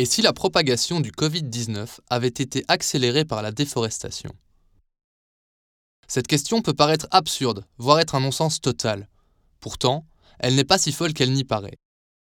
Et 0.00 0.06
si 0.06 0.22
la 0.22 0.32
propagation 0.32 1.00
du 1.00 1.10
Covid-19 1.10 1.98
avait 2.08 2.28
été 2.28 2.64
accélérée 2.68 3.26
par 3.26 3.42
la 3.42 3.52
déforestation? 3.52 4.32
Cette 6.08 6.26
question 6.26 6.62
peut 6.62 6.72
paraître 6.72 7.06
absurde, 7.10 7.66
voire 7.76 8.00
être 8.00 8.14
un 8.14 8.20
non-sens 8.20 8.62
total. 8.62 9.10
Pourtant, 9.60 10.06
elle 10.38 10.54
n'est 10.54 10.64
pas 10.64 10.78
si 10.78 10.92
folle 10.92 11.12
qu'elle 11.12 11.34
n'y 11.34 11.44
paraît. 11.44 11.76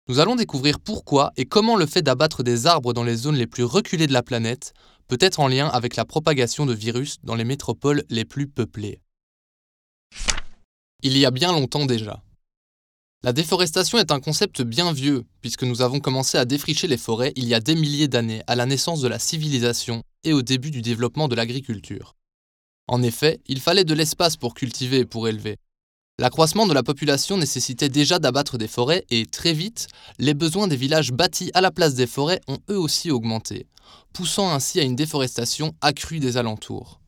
Nous 0.09 0.19
allons 0.19 0.35
découvrir 0.35 0.81
pourquoi 0.81 1.31
et 1.37 1.45
comment 1.45 1.77
le 1.77 1.87
fait 1.87 2.03
d'abattre 2.03 2.43
des 2.43 2.67
arbres 2.67 2.93
dans 2.93 3.05
les 3.05 3.15
zones 3.15 3.37
les 3.37 3.47
plus 3.47 3.63
reculées 3.63 4.09
de 4.09 4.13
la 4.13 4.25
planète 4.25 4.75
peut 5.07 5.19
être 5.21 5.39
en 5.39 5.47
lien 5.47 5.69
avec 5.69 5.95
la 5.95 6.05
propagation 6.05 6.67
de 6.67 6.75
virus 6.75 7.19
dans 7.23 7.37
les 7.37 7.45
métropoles 7.45 8.03
les 8.11 8.25
plus 8.25 8.49
peuplées. 8.49 9.01
Il 11.05 11.17
y 11.17 11.25
a 11.25 11.31
bien 11.31 11.53
longtemps 11.53 11.87
déjà. 11.87 12.21
La 13.23 13.35
déforestation 13.35 13.99
est 13.99 14.13
un 14.13 14.21
concept 14.21 14.63
bien 14.63 14.95
vieux, 14.95 15.27
puisque 15.43 15.65
nous 15.65 15.83
avons 15.83 16.01
commencé 16.01 16.39
à 16.39 16.47
défricher 16.47 16.87
les 16.87 16.97
forêts 16.97 17.35
il 17.37 17.47
y 17.47 17.53
a 17.53 17.61
des 17.61 17.75
milliers 17.75 18.09
d'années, 18.09 18.43
à 18.47 18.57
la 18.57 18.65
naissance 18.65 19.03
de 19.03 19.09
la 19.09 19.19
civilisation 19.19 20.03
et 20.25 20.33
au 20.33 20.41
début 20.41 20.71
du 20.71 20.81
développement 20.81 21.29
de 21.29 21.35
l'agriculture. 21.35 22.17
En 22.89 23.03
effet, 23.03 23.43
il 23.47 23.61
fallait 23.61 23.85
de 23.85 23.93
l'espace 23.93 24.39
pour 24.39 24.55
cultiver 24.55 25.01
et 25.01 25.05
pour 25.05 25.29
élever. 25.29 25.59
L'accroissement 26.19 26.67
de 26.67 26.73
la 26.73 26.83
population 26.83 27.37
nécessitait 27.37 27.91
déjà 27.91 28.19
d'abattre 28.19 28.57
des 28.57 28.69
forêts 28.69 29.05
et, 29.11 29.27
très 29.27 29.53
vite, 29.53 29.89
les 30.19 30.33
besoins 30.33 30.67
des 30.67 30.77
villages 30.77 31.13
bâtis 31.13 31.51
à 31.53 31.61
la 31.61 31.71
place 31.71 31.95
des 31.95 32.07
forêts 32.07 32.41
ont 32.49 32.59
eux 32.71 32.79
aussi 32.79 33.11
augmenté, 33.11 33.67
poussant 34.15 34.51
ainsi 34.51 34.81
à 34.81 34.83
une 34.83 34.97
déforestation 34.97 35.75
accrue 35.83 36.21
des 36.21 36.39
alentours. 36.39 37.01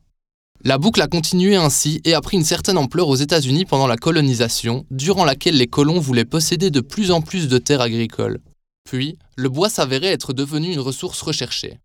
La 0.65 0.77
boucle 0.77 1.01
a 1.01 1.07
continué 1.07 1.57
ainsi 1.57 1.99
et 2.05 2.13
a 2.13 2.21
pris 2.21 2.37
une 2.37 2.45
certaine 2.45 2.77
ampleur 2.77 3.09
aux 3.09 3.17
États-Unis 3.17 3.65
pendant 3.65 3.85
la 3.85 3.97
colonisation, 3.97 4.85
durant 4.91 5.25
laquelle 5.25 5.57
les 5.57 5.67
colons 5.67 5.99
voulaient 5.99 6.23
posséder 6.23 6.71
de 6.71 6.79
plus 6.79 7.11
en 7.11 7.21
plus 7.21 7.49
de 7.49 7.57
terres 7.57 7.81
agricoles. 7.81 8.39
Puis, 8.85 9.17
le 9.35 9.49
bois 9.49 9.69
s'avérait 9.69 10.13
être 10.13 10.31
devenu 10.31 10.71
une 10.71 10.79
ressource 10.79 11.21
recherchée. 11.21 11.79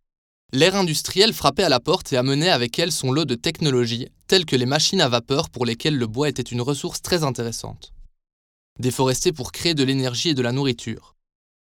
L'ère 0.52 0.76
industrielle 0.76 1.32
frappait 1.32 1.64
à 1.64 1.68
la 1.68 1.80
porte 1.80 2.12
et 2.12 2.16
amenait 2.16 2.50
avec 2.50 2.78
elle 2.78 2.92
son 2.92 3.10
lot 3.10 3.24
de 3.24 3.34
technologies, 3.34 4.06
telles 4.28 4.46
que 4.46 4.54
les 4.54 4.64
machines 4.64 5.00
à 5.00 5.08
vapeur 5.08 5.50
pour 5.50 5.66
lesquelles 5.66 5.98
le 5.98 6.06
bois 6.06 6.28
était 6.28 6.40
une 6.42 6.60
ressource 6.60 7.02
très 7.02 7.24
intéressante. 7.24 7.92
Déforester 8.78 9.32
pour 9.32 9.50
créer 9.50 9.74
de 9.74 9.82
l'énergie 9.82 10.28
et 10.28 10.34
de 10.34 10.42
la 10.42 10.52
nourriture. 10.52 11.16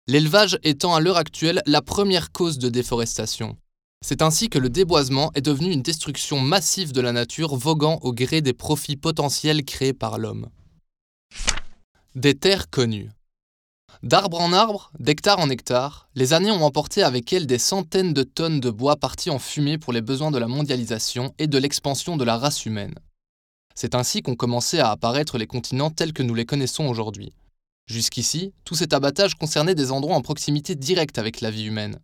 L'élevage 0.09 0.59
étant 0.65 0.97
à 0.97 1.01
l'heure 1.01 1.17
actuelle 1.17 1.63
la 1.67 1.81
première 1.81 2.33
cause 2.33 2.59
de 2.59 2.69
déforestation. 2.69 3.57
C'est 4.07 4.21
ainsi 4.21 4.51
que 4.51 4.59
le 4.59 4.69
déboisement 4.69 5.31
est 5.35 5.41
devenu 5.41 5.73
une 5.73 5.81
destruction 5.81 6.39
massive 6.39 6.93
de 6.93 7.01
la 7.01 7.11
nature 7.11 7.57
voguant 7.57 7.99
au 8.03 8.13
gré 8.13 8.43
des 8.43 8.53
profits 8.53 8.97
potentiels 8.97 9.65
créés 9.65 9.95
par 9.95 10.19
l'homme. 10.19 10.51
Des 12.15 12.35
terres 12.35 12.69
connues. 12.69 13.09
D'arbre 14.03 14.43
en 14.43 14.53
arbre, 14.53 14.93
d'hectare 14.99 15.39
en 15.39 15.49
hectare, 15.49 16.11
les 16.15 16.35
années 16.35 16.51
ont 16.51 16.63
emporté 16.63 17.03
avec 17.03 17.33
elles 17.33 17.47
des 17.47 17.57
centaines 17.57 18.13
de 18.13 18.25
tonnes 18.25 18.61
de 18.61 18.69
bois 18.69 18.97
partis 18.97 19.31
en 19.31 19.39
fumée 19.39 19.79
pour 19.79 19.95
les 19.95 20.03
besoins 20.03 20.31
de 20.31 20.37
la 20.37 20.49
mondialisation 20.49 21.33
et 21.39 21.47
de 21.47 21.57
l'expansion 21.57 22.19
de 22.19 22.25
la 22.25 22.37
race 22.37 22.67
humaine. 22.67 22.97
C'est 23.75 23.95
ainsi 23.95 24.21
qu'ont 24.21 24.37
commencé 24.37 24.81
à 24.81 24.91
apparaître 24.91 25.39
les 25.39 25.47
continents 25.47 25.89
tels 25.89 26.13
que 26.13 26.23
nous 26.23 26.35
les 26.35 26.45
connaissons 26.45 26.89
aujourd'hui. 26.89 27.33
Jusqu'ici, 27.87 28.53
tout 28.67 28.75
cet 28.75 28.93
abattage 28.93 29.35
concernait 29.35 29.75
des 29.75 29.93
endroits 29.93 30.17
en 30.17 30.21
proximité 30.21 30.75
directe 30.75 31.17
avec 31.17 31.41
la 31.41 31.51
vie 31.51 31.65
humaine. 31.65 32.01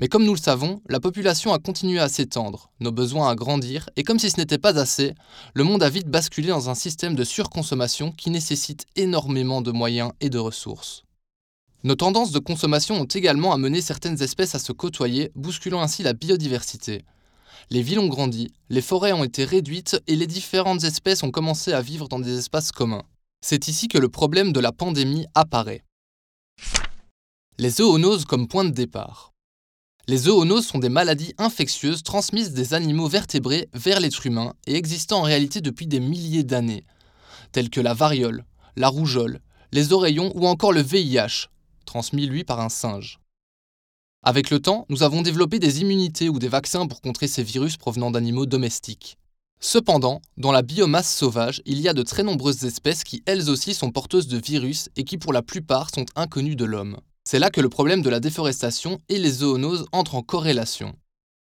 Mais 0.00 0.08
comme 0.08 0.24
nous 0.24 0.34
le 0.34 0.40
savons, 0.40 0.80
la 0.88 0.98
population 0.98 1.52
a 1.52 1.58
continué 1.58 2.00
à 2.00 2.08
s'étendre, 2.08 2.70
nos 2.80 2.90
besoins 2.90 3.28
à 3.28 3.34
grandir, 3.34 3.90
et 3.96 4.02
comme 4.02 4.18
si 4.18 4.30
ce 4.30 4.38
n'était 4.38 4.56
pas 4.56 4.78
assez, 4.78 5.12
le 5.52 5.62
monde 5.62 5.82
a 5.82 5.90
vite 5.90 6.08
basculé 6.08 6.48
dans 6.48 6.70
un 6.70 6.74
système 6.74 7.14
de 7.14 7.22
surconsommation 7.22 8.10
qui 8.10 8.30
nécessite 8.30 8.86
énormément 8.96 9.60
de 9.60 9.72
moyens 9.72 10.12
et 10.22 10.30
de 10.30 10.38
ressources. 10.38 11.02
Nos 11.84 11.96
tendances 11.96 12.32
de 12.32 12.38
consommation 12.38 12.98
ont 12.98 13.04
également 13.04 13.52
amené 13.52 13.82
certaines 13.82 14.22
espèces 14.22 14.54
à 14.54 14.58
se 14.58 14.72
côtoyer, 14.72 15.32
bousculant 15.34 15.82
ainsi 15.82 16.02
la 16.02 16.14
biodiversité. 16.14 17.04
Les 17.68 17.82
villes 17.82 18.00
ont 18.00 18.08
grandi, 18.08 18.50
les 18.70 18.82
forêts 18.82 19.12
ont 19.12 19.24
été 19.24 19.44
réduites 19.44 20.00
et 20.06 20.16
les 20.16 20.26
différentes 20.26 20.84
espèces 20.84 21.22
ont 21.24 21.30
commencé 21.30 21.74
à 21.74 21.82
vivre 21.82 22.08
dans 22.08 22.20
des 22.20 22.38
espaces 22.38 22.72
communs. 22.72 23.04
C'est 23.42 23.68
ici 23.68 23.86
que 23.86 23.98
le 23.98 24.08
problème 24.08 24.54
de 24.54 24.60
la 24.60 24.72
pandémie 24.72 25.26
apparaît. 25.34 25.84
Les 27.58 27.70
zoonoses 27.70 28.24
comme 28.24 28.48
point 28.48 28.64
de 28.64 28.70
départ. 28.70 29.30
Les 30.10 30.16
zoonoses 30.16 30.66
sont 30.66 30.80
des 30.80 30.88
maladies 30.88 31.34
infectieuses 31.38 32.02
transmises 32.02 32.52
des 32.52 32.74
animaux 32.74 33.06
vertébrés 33.06 33.68
vers 33.74 34.00
l'être 34.00 34.26
humain 34.26 34.54
et 34.66 34.74
existant 34.74 35.20
en 35.20 35.22
réalité 35.22 35.60
depuis 35.60 35.86
des 35.86 36.00
milliers 36.00 36.42
d'années, 36.42 36.84
telles 37.52 37.70
que 37.70 37.80
la 37.80 37.94
variole, 37.94 38.44
la 38.74 38.88
rougeole, 38.88 39.38
les 39.70 39.92
oreillons 39.92 40.32
ou 40.34 40.48
encore 40.48 40.72
le 40.72 40.80
VIH, 40.80 41.46
transmis 41.86 42.26
lui 42.26 42.42
par 42.42 42.58
un 42.58 42.70
singe. 42.70 43.20
Avec 44.24 44.50
le 44.50 44.58
temps, 44.58 44.84
nous 44.88 45.04
avons 45.04 45.22
développé 45.22 45.60
des 45.60 45.80
immunités 45.80 46.28
ou 46.28 46.40
des 46.40 46.48
vaccins 46.48 46.88
pour 46.88 47.02
contrer 47.02 47.28
ces 47.28 47.44
virus 47.44 47.76
provenant 47.76 48.10
d'animaux 48.10 48.46
domestiques. 48.46 49.16
Cependant, 49.60 50.22
dans 50.36 50.50
la 50.50 50.62
biomasse 50.62 51.14
sauvage, 51.14 51.62
il 51.66 51.80
y 51.80 51.88
a 51.88 51.94
de 51.94 52.02
très 52.02 52.24
nombreuses 52.24 52.64
espèces 52.64 53.04
qui 53.04 53.22
elles 53.26 53.48
aussi 53.48 53.74
sont 53.74 53.92
porteuses 53.92 54.26
de 54.26 54.38
virus 54.38 54.88
et 54.96 55.04
qui 55.04 55.18
pour 55.18 55.32
la 55.32 55.42
plupart 55.42 55.88
sont 55.94 56.06
inconnues 56.16 56.56
de 56.56 56.64
l'homme. 56.64 56.98
C'est 57.30 57.38
là 57.38 57.50
que 57.50 57.60
le 57.60 57.68
problème 57.68 58.02
de 58.02 58.10
la 58.10 58.18
déforestation 58.18 58.98
et 59.08 59.16
les 59.16 59.30
zoonoses 59.30 59.86
entrent 59.92 60.16
en 60.16 60.22
corrélation. 60.22 60.96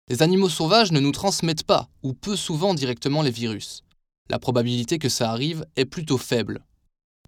Les 0.10 0.24
animaux 0.24 0.50
sauvages 0.50 0.92
ne 0.92 1.00
nous 1.00 1.12
transmettent 1.12 1.66
pas, 1.66 1.88
ou 2.02 2.14
peu 2.14 2.36
souvent 2.36 2.74
directement 2.74 3.22
les 3.22 3.30
virus. 3.30 3.84
La 4.32 4.40
probabilité 4.40 4.98
que 4.98 5.08
ça 5.08 5.30
arrive 5.30 5.68
est 5.76 5.86
plutôt 5.86 6.18
faible. 6.18 6.66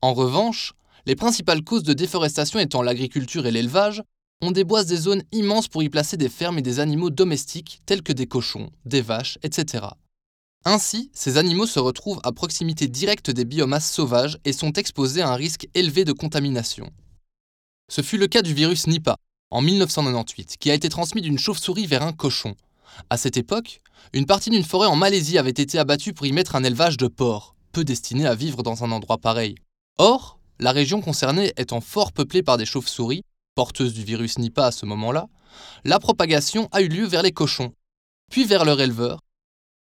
En 0.02 0.16
revanche, 0.16 0.74
les 1.06 1.16
principales 1.16 1.64
causes 1.64 1.84
de 1.84 1.94
déforestation 1.94 2.58
étant 2.58 2.82
l'agriculture 2.82 3.46
et 3.46 3.52
l'élevage, 3.52 4.02
on 4.42 4.50
déboise 4.50 4.88
des 4.88 4.98
zones 4.98 5.22
immenses 5.31 5.68
pour 5.68 5.84
y 5.84 5.90
placer 5.90 6.18
des 6.18 6.28
fermes 6.28 6.58
et 6.58 6.64
des 6.64 6.80
animaux 6.80 7.12
domestiques 7.12 7.84
tels 7.86 8.02
que 8.02 8.14
des 8.14 8.26
cochons, 8.26 8.72
des 8.84 9.04
vaches, 9.04 9.38
etc. 9.44 9.86
Ainsi, 10.66 11.12
ces 11.14 11.38
animaux 11.38 11.68
se 11.68 11.80
retrouvent 11.80 12.22
à 12.24 12.31
proximité 12.31 12.88
directe 12.88 13.30
des 13.30 13.46
biomasses 13.46 13.92
sauvages 13.92 14.40
et 14.44 14.54
sont 14.54 14.74
exposés 14.74 15.22
à 15.22 15.30
un 15.30 15.36
risque 15.36 15.68
élevé 15.76 16.04
de 16.04 16.14
contamination. 16.14 16.92
Ce 17.90 18.02
fut 18.02 18.20
le 18.20 18.28
cas 18.28 18.44
du 18.44 18.54
virus 18.54 18.86
Nipah, 18.86 19.18
en 19.50 19.64
1998, 19.64 20.58
qui 20.60 20.70
a 20.70 20.76
été 20.76 20.90
transmis 20.90 21.22
d'une 21.22 21.40
chauve-souris 21.40 21.88
vers 21.88 22.04
un 22.04 22.14
cochon. 22.14 22.56
À 23.10 23.18
cette 23.18 23.36
époque, 23.36 23.82
une 24.14 24.28
partie 24.28 24.52
d'une 24.52 24.64
forêt 24.64 24.88
en 24.88 24.96
Malaisie 24.96 25.40
avait 25.40 25.50
été 25.50 25.80
abattue 25.80 26.14
pour 26.14 26.28
y 26.28 26.32
mettre 26.32 26.56
un 26.56 26.64
élevage 26.64 26.98
de 26.98 27.08
porcs, 27.08 27.56
peu 27.72 27.84
destiné 27.84 28.28
à 28.28 28.36
vivre 28.36 28.62
dans 28.62 28.84
un 28.84 28.92
endroit 28.92 29.18
pareil. 29.18 29.56
Or, 29.98 30.40
la 30.60 30.72
région 30.72 31.02
concernée 31.02 31.52
étant 31.58 31.82
fort 31.82 32.12
peuplée 32.12 32.44
par 32.44 32.58
des 32.58 32.66
chauves-souris, 32.68 33.24
porteuses 33.56 33.96
du 33.96 34.04
virus 34.04 34.38
Nipah 34.38 34.68
à 34.68 34.72
ce 34.72 34.86
moment-là, 34.86 35.26
la 35.84 35.98
propagation 35.98 36.70
a 36.72 36.82
eu 36.82 36.90
lieu 36.90 37.08
vers 37.08 37.24
les 37.24 37.32
cochons, 37.32 37.74
puis 38.30 38.46
vers 38.46 38.66
leur 38.66 38.80
éleveur, 38.80 39.20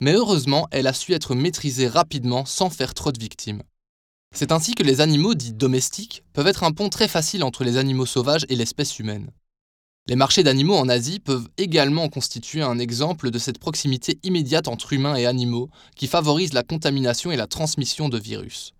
mais 0.01 0.15
heureusement 0.15 0.67
elle 0.73 0.89
a 0.89 0.93
su 0.93 1.12
être 1.12 1.37
maîtrisée 1.37 1.87
rapidement 1.87 2.45
sans 2.47 2.69
faire 2.69 2.95
trop 2.95 3.12
de 3.12 3.21
victimes. 3.21 3.62
C'est 4.32 4.50
ainsi 4.50 4.75
que 4.75 4.82
les 4.82 5.00
animaux 5.03 5.34
dits 5.34 5.53
domestiques 5.53 6.25
peuvent 6.32 6.47
être 6.47 6.65
un 6.65 6.72
pont 6.72 6.88
très 6.88 7.09
facile 7.09 7.44
entre 7.44 7.65
les 7.65 7.76
animaux 7.76 8.06
sauvages 8.06 8.47
et 8.48 8.56
l'espèce 8.56 8.98
humaine. 8.98 9.31
Les 10.09 10.16
marchés 10.16 10.43
d'animaux 10.43 10.76
en 10.76 10.88
Asie 10.88 11.20
peuvent 11.20 11.48
également 11.59 12.09
constituer 12.09 12.62
un 12.62 12.78
exemple 12.78 13.31
de 13.31 13.38
cette 13.38 13.59
proximité 13.59 14.19
immédiate 14.22 14.69
entre 14.69 14.94
humains 14.94 15.15
et 15.15 15.26
animaux 15.26 15.69
qui 15.94 16.09
favorise 16.09 16.54
la 16.54 16.65
contamination 16.65 17.31
et 17.31 17.37
la 17.37 17.47
transmission 17.47 18.09
de 18.09 18.19
virus. 18.19 18.72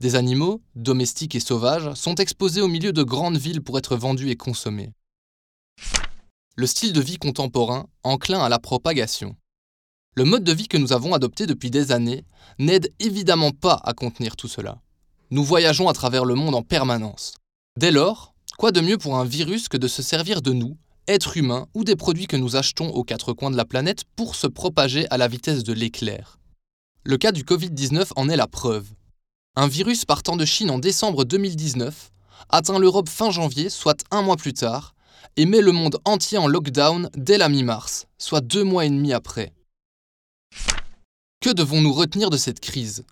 Des 0.00 0.14
animaux, 0.14 0.60
domestiques 0.74 1.34
et 1.34 1.40
sauvages, 1.40 1.94
sont 1.94 2.16
exposés 2.16 2.60
au 2.60 2.68
milieu 2.68 2.92
de 2.92 3.02
grandes 3.02 3.38
villes 3.38 3.62
pour 3.62 3.78
être 3.78 3.96
vendus 3.96 4.30
et 4.30 4.36
consommés. 4.36 4.90
Le 6.56 6.66
style 6.66 6.92
de 6.92 7.00
vie 7.00 7.18
contemporain, 7.18 7.86
enclin 8.02 8.40
à 8.40 8.48
la 8.48 8.58
propagation. 8.58 9.36
Le 10.16 10.24
mode 10.24 10.44
de 10.44 10.52
vie 10.52 10.68
que 10.68 10.76
nous 10.76 10.92
avons 10.92 11.14
adopté 11.14 11.46
depuis 11.46 11.70
des 11.70 11.92
années 11.92 12.24
n'aide 12.58 12.92
évidemment 12.98 13.52
pas 13.52 13.80
à 13.84 13.94
contenir 13.94 14.36
tout 14.36 14.48
cela. 14.48 14.80
Nous 15.30 15.44
voyageons 15.44 15.90
à 15.90 15.92
travers 15.92 16.24
le 16.24 16.34
monde 16.34 16.54
en 16.54 16.62
permanence. 16.62 17.34
Dès 17.78 17.90
lors, 17.90 18.32
quoi 18.56 18.72
de 18.72 18.80
mieux 18.80 18.96
pour 18.96 19.18
un 19.18 19.26
virus 19.26 19.68
que 19.68 19.76
de 19.76 19.86
se 19.86 20.00
servir 20.00 20.40
de 20.40 20.54
nous, 20.54 20.78
êtres 21.06 21.36
humains 21.36 21.66
ou 21.74 21.84
des 21.84 21.96
produits 21.96 22.26
que 22.26 22.36
nous 22.36 22.56
achetons 22.56 22.88
aux 22.88 23.04
quatre 23.04 23.34
coins 23.34 23.50
de 23.50 23.56
la 23.56 23.66
planète 23.66 24.04
pour 24.16 24.34
se 24.34 24.46
propager 24.46 25.06
à 25.10 25.18
la 25.18 25.28
vitesse 25.28 25.64
de 25.64 25.74
l'éclair? 25.74 26.38
Le 27.04 27.18
cas 27.18 27.32
du 27.32 27.42
Covid-19 27.42 28.12
en 28.16 28.30
est 28.30 28.36
la 28.38 28.46
preuve. 28.46 28.88
Un 29.54 29.68
virus 29.68 30.06
partant 30.06 30.36
de 30.36 30.46
Chine 30.46 30.70
en 30.70 30.78
décembre 30.78 31.24
2019 31.24 32.10
atteint 32.48 32.78
l'Europe 32.78 33.10
fin 33.10 33.30
janvier, 33.30 33.68
soit 33.68 34.02
un 34.10 34.22
mois 34.22 34.36
plus 34.36 34.54
tard, 34.54 34.94
et 35.36 35.44
met 35.44 35.60
le 35.60 35.72
monde 35.72 35.98
entier 36.06 36.38
en 36.38 36.46
lockdown 36.46 37.10
dès 37.14 37.36
la 37.36 37.50
mi-mars, 37.50 38.06
soit 38.16 38.40
deux 38.40 38.64
mois 38.64 38.86
et 38.86 38.90
demi 38.90 39.12
après. 39.12 39.52
Que 41.40 41.50
devons-nous 41.50 41.92
retenir 41.92 42.30
de 42.30 42.38
cette 42.38 42.60
crise? 42.60 43.04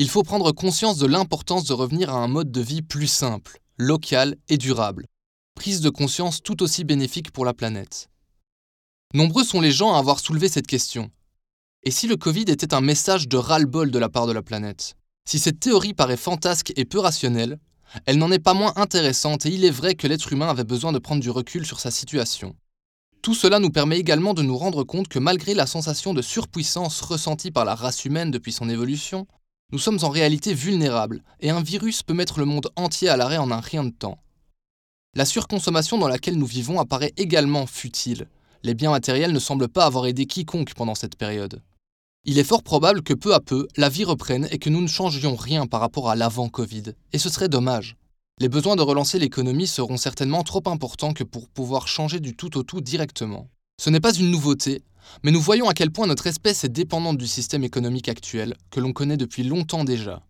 Il 0.00 0.08
faut 0.08 0.22
prendre 0.22 0.52
conscience 0.52 0.96
de 0.98 1.08
l'importance 1.08 1.64
de 1.64 1.72
revenir 1.72 2.10
à 2.10 2.22
un 2.22 2.28
mode 2.28 2.52
de 2.52 2.60
vie 2.60 2.82
plus 2.82 3.08
simple, 3.08 3.58
local 3.78 4.36
et 4.48 4.56
durable. 4.56 5.06
Prise 5.56 5.80
de 5.80 5.90
conscience 5.90 6.40
tout 6.40 6.62
aussi 6.62 6.84
bénéfique 6.84 7.32
pour 7.32 7.44
la 7.44 7.52
planète. 7.52 8.08
Nombreux 9.12 9.42
sont 9.42 9.60
les 9.60 9.72
gens 9.72 9.92
à 9.92 9.98
avoir 9.98 10.20
soulevé 10.20 10.48
cette 10.48 10.68
question. 10.68 11.10
Et 11.82 11.90
si 11.90 12.06
le 12.06 12.16
Covid 12.16 12.42
était 12.42 12.74
un 12.74 12.80
message 12.80 13.26
de 13.26 13.36
ras-le-bol 13.36 13.90
de 13.90 13.98
la 13.98 14.08
part 14.08 14.28
de 14.28 14.32
la 14.32 14.42
planète? 14.42 14.94
Si 15.28 15.40
cette 15.40 15.58
théorie 15.58 15.94
paraît 15.94 16.16
fantasque 16.16 16.72
et 16.76 16.84
peu 16.84 17.00
rationnelle, 17.00 17.58
elle 18.06 18.18
n'en 18.18 18.30
est 18.30 18.38
pas 18.38 18.54
moins 18.54 18.74
intéressante 18.76 19.46
et 19.46 19.50
il 19.50 19.64
est 19.64 19.70
vrai 19.70 19.96
que 19.96 20.06
l'être 20.06 20.32
humain 20.32 20.48
avait 20.48 20.62
besoin 20.62 20.92
de 20.92 21.00
prendre 21.00 21.22
du 21.22 21.30
recul 21.30 21.66
sur 21.66 21.80
sa 21.80 21.90
situation. 21.90 22.54
Tout 23.20 23.34
cela 23.34 23.58
nous 23.58 23.70
permet 23.70 23.98
également 23.98 24.32
de 24.32 24.42
nous 24.42 24.56
rendre 24.56 24.84
compte 24.84 25.08
que 25.08 25.18
malgré 25.18 25.54
la 25.54 25.66
sensation 25.66 26.14
de 26.14 26.22
surpuissance 26.22 27.00
ressentie 27.00 27.50
par 27.50 27.64
la 27.64 27.74
race 27.74 28.04
humaine 28.04 28.30
depuis 28.30 28.52
son 28.52 28.68
évolution, 28.68 29.26
nous 29.70 29.78
sommes 29.78 29.98
en 30.02 30.08
réalité 30.08 30.54
vulnérables 30.54 31.22
et 31.40 31.50
un 31.50 31.62
virus 31.62 32.02
peut 32.02 32.14
mettre 32.14 32.38
le 32.38 32.46
monde 32.46 32.70
entier 32.76 33.08
à 33.10 33.18
l'arrêt 33.18 33.36
en 33.36 33.50
un 33.50 33.60
rien 33.60 33.84
de 33.84 33.90
temps. 33.90 34.18
La 35.14 35.26
surconsommation 35.26 35.98
dans 35.98 36.08
laquelle 36.08 36.38
nous 36.38 36.46
vivons 36.46 36.80
apparaît 36.80 37.12
également 37.18 37.66
futile. 37.66 38.28
Les 38.62 38.74
biens 38.74 38.90
matériels 38.90 39.32
ne 39.32 39.38
semblent 39.38 39.68
pas 39.68 39.84
avoir 39.84 40.06
aidé 40.06 40.24
quiconque 40.24 40.72
pendant 40.74 40.94
cette 40.94 41.16
période. 41.16 41.60
Il 42.24 42.38
est 42.38 42.44
fort 42.44 42.62
probable 42.62 43.02
que 43.02 43.12
peu 43.12 43.34
à 43.34 43.40
peu, 43.40 43.68
la 43.76 43.90
vie 43.90 44.04
reprenne 44.04 44.48
et 44.50 44.58
que 44.58 44.70
nous 44.70 44.80
ne 44.80 44.86
changions 44.86 45.36
rien 45.36 45.66
par 45.66 45.80
rapport 45.80 46.08
à 46.08 46.16
l'avant-Covid. 46.16 46.94
Et 47.12 47.18
ce 47.18 47.28
serait 47.28 47.48
dommage. 47.48 47.96
Les 48.40 48.48
besoins 48.48 48.76
de 48.76 48.82
relancer 48.82 49.18
l'économie 49.18 49.66
seront 49.66 49.96
certainement 49.96 50.44
trop 50.44 50.62
importants 50.66 51.12
que 51.12 51.24
pour 51.24 51.48
pouvoir 51.48 51.88
changer 51.88 52.20
du 52.20 52.34
tout 52.34 52.56
au 52.56 52.62
tout 52.62 52.80
directement. 52.80 53.48
Ce 53.80 53.90
n'est 53.90 54.00
pas 54.00 54.14
une 54.14 54.30
nouveauté, 54.30 54.82
mais 55.22 55.30
nous 55.30 55.40
voyons 55.40 55.68
à 55.68 55.74
quel 55.74 55.90
point 55.90 56.06
notre 56.06 56.26
espèce 56.26 56.64
est 56.64 56.68
dépendante 56.68 57.18
du 57.18 57.26
système 57.26 57.64
économique 57.64 58.08
actuel, 58.08 58.54
que 58.70 58.80
l'on 58.80 58.92
connaît 58.92 59.16
depuis 59.16 59.42
longtemps 59.42 59.84
déjà. 59.84 60.22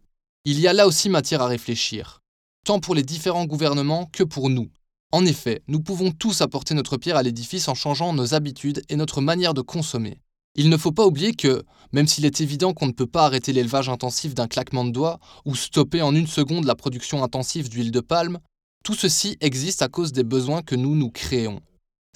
Il 0.45 0.61
y 0.61 0.69
a 0.69 0.73
là 0.73 0.87
aussi 0.87 1.09
matière 1.09 1.43
à 1.43 1.47
réfléchir, 1.47 2.21
tant 2.65 2.81
pour 2.81 2.95
les 2.95 3.03
différents 3.03 3.45
gouvernements 3.45 4.07
que 4.13 4.25
pour 4.25 4.51
nous. 4.51 4.71
En 5.11 5.25
effet, 5.25 5.63
nous 5.69 5.81
pouvons 5.81 6.11
tous 6.11 6.43
apporter 6.43 6.75
notre 6.75 6.97
pierre 6.97 7.17
à 7.17 7.23
l'édifice 7.23 7.69
en 7.69 7.75
changeant 7.75 8.13
nos 8.13 8.35
habitudes 8.35 8.83
et 8.89 8.97
notre 8.97 9.21
manière 9.21 9.55
de 9.55 9.63
consommer. 9.63 10.21
Il 10.55 10.69
ne 10.69 10.77
faut 10.77 10.93
pas 10.93 11.07
oublier 11.07 11.35
que, 11.35 11.65
même 11.93 12.07
s'il 12.07 12.27
est 12.27 12.41
évident 12.41 12.75
qu'on 12.75 12.89
ne 12.89 12.93
peut 12.93 13.07
pas 13.07 13.25
arrêter 13.25 13.53
l'élevage 13.53 13.89
intensif 13.89 14.35
d'un 14.35 14.49
claquement 14.49 14.85
de 14.85 14.91
doigts 14.91 15.19
ou 15.45 15.55
stopper 15.55 16.03
en 16.03 16.15
une 16.15 16.27
seconde 16.27 16.65
la 16.65 16.75
production 16.75 17.23
intensive 17.23 17.69
d'huile 17.69 17.91
de 17.91 18.01
palme, 18.01 18.39
tout 18.85 18.95
ceci 18.95 19.37
existe 19.41 19.83
à 19.83 19.89
cause 19.89 20.13
des 20.13 20.25
besoins 20.25 20.63
que 20.63 20.75
nous 20.75 20.95
nous 20.95 21.11
créons. 21.11 21.61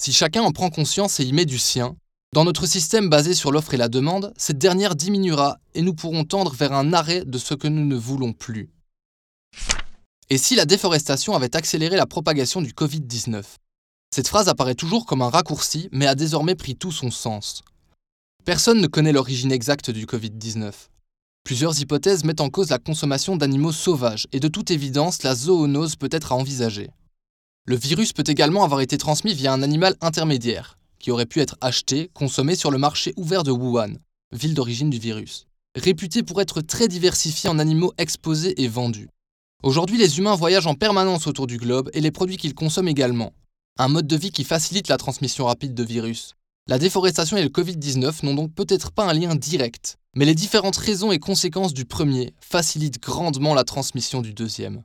Si 0.01 0.13
chacun 0.13 0.43
en 0.43 0.53
prend 0.53 0.71
conscience 0.71 1.21
et 1.21 1.25
y 1.25 1.33
met 1.33 1.45
du 1.45 1.59
sien, 1.59 1.97
dans 2.33 2.45
notre 2.45 2.67
système 2.67 3.11
basé 3.11 3.35
sur 3.35 3.53
l'offre 3.53 3.75
et 3.75 3.77
la 3.79 3.89
demande, 3.89 4.33
cette 4.39 4.57
dernière 4.57 4.95
diminuera 4.95 5.59
et 5.75 5.83
nous 5.83 5.93
pourrons 5.93 6.25
tendre 6.25 6.55
vers 6.55 6.73
un 6.73 6.95
arrêt 6.95 7.25
de 7.27 7.37
ce 7.37 7.53
que 7.53 7.69
nous 7.69 7.85
ne 7.85 7.97
voulons 7.97 8.33
plus. 8.33 8.71
Et 10.31 10.39
si 10.39 10.55
la 10.55 10.65
déforestation 10.65 11.35
avait 11.35 11.55
accéléré 11.57 11.97
la 11.97 12.07
propagation 12.07 12.63
du 12.63 12.73
Covid-19 12.73 13.43
Cette 14.15 14.29
phrase 14.29 14.49
apparaît 14.49 14.75
toujours 14.75 15.05
comme 15.05 15.21
un 15.21 15.29
raccourci, 15.29 15.91
mais 15.93 16.07
a 16.07 16.15
désormais 16.15 16.55
pris 16.55 16.75
tout 16.75 16.93
son 16.93 17.11
sens. 17.11 17.63
Personne 18.47 18.81
ne 18.81 18.87
connaît 18.87 19.13
l'origine 19.13 19.53
exacte 19.53 19.91
du 19.91 20.07
Covid-19. 20.07 20.73
Plusieurs 21.45 21.79
hypothèses 21.81 22.25
mettent 22.25 22.41
en 22.41 22.49
cause 22.49 22.71
la 22.71 22.79
consommation 22.79 23.37
d'animaux 23.37 23.73
sauvages, 23.73 24.27
et 24.33 24.41
de 24.41 24.49
toute 24.49 24.71
évidence, 24.71 25.23
la 25.23 25.35
zoonose 25.35 25.97
peut 25.97 26.09
être 26.11 26.33
à 26.33 26.37
envisager. 26.37 26.89
Le 27.67 27.77
virus 27.77 28.15
peut 28.15 28.25
également 28.27 28.65
avoir 28.65 28.81
été 28.81 28.97
transmis 28.97 29.35
via 29.35 29.53
un 29.53 29.63
animal 29.63 29.97
intermédiaire, 30.01 30.79
qui 31.03 31.11
aurait 31.11 31.27
pu 31.27 31.41
être 31.41 31.57
acheté, 31.61 32.11
consommé 32.15 32.55
sur 32.55 32.71
le 32.71 32.79
marché 32.79 33.13
ouvert 33.17 33.43
de 33.43 33.51
Wuhan, 33.51 33.97
ville 34.33 34.55
d'origine 34.55 34.89
du 34.89 34.99
virus, 34.99 35.47
réputé 35.75 36.23
pour 36.23 36.41
être 36.41 36.63
très 36.63 36.89
diversifié 36.89 37.51
en 37.51 37.59
animaux 37.59 37.93
exposés 37.99 38.63
et 38.63 38.69
vendus. 38.69 39.09
Aujourd'hui, 39.65 39.99
les 39.99 40.19
humains 40.19 40.37
voyagent 40.37 40.69
en 40.69 40.75
permanence 40.75 41.27
autour 41.27 41.47
du 41.47 41.59
globe 41.59 41.91
et 41.93 42.01
les 42.01 42.11
produits 42.13 42.37
qu'ils 42.37 42.55
consomment 42.55 42.89
également. 42.89 43.33
Un 43.79 43.89
mode 43.89 44.07
de 44.07 44.17
vie 44.17 44.31
qui 44.31 44.45
facilite 44.45 44.89
la 44.89 44.97
transmission 44.97 45.47
rapide 45.47 45.75
de 45.75 45.83
virus. 45.83 46.35
La 46.69 46.79
déforestation 46.79 47.37
et 47.37 47.43
le 47.43 47.49
Covid-19 47.49 48.25
n'ont 48.25 48.35
donc 48.35 48.55
peut-être 48.55 48.93
pas 48.93 49.05
un 49.05 49.13
lien 49.13 49.35
direct, 49.35 49.99
mais 50.15 50.25
les 50.25 50.35
différentes 50.35 50.77
raisons 50.77 51.11
et 51.11 51.19
conséquences 51.19 51.75
du 51.75 51.85
premier 51.85 52.33
facilitent 52.41 53.03
grandement 53.03 53.55
la 53.55 53.65
transmission 53.65 54.23
du 54.23 54.35
deuxième. 54.35 54.85